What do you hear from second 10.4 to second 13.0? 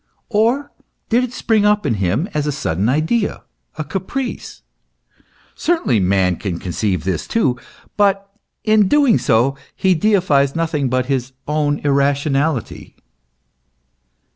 nothing but his own irrationality.